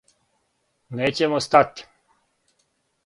[1.01, 1.87] Нећемо стати.